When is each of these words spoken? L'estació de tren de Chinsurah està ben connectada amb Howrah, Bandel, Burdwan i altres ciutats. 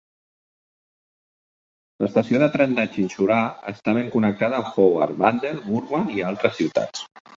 L'estació 2.03 2.41
de 2.43 2.47
tren 2.57 2.73
de 2.79 2.85
Chinsurah 2.95 3.43
està 3.73 3.95
ben 3.99 4.09
connectada 4.17 4.63
amb 4.63 4.73
Howrah, 4.87 5.15
Bandel, 5.25 5.61
Burdwan 5.69 6.09
i 6.19 6.25
altres 6.31 6.57
ciutats. 6.63 7.05